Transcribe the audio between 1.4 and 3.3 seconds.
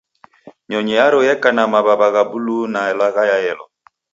na maw'aw'a gha buluu na lagha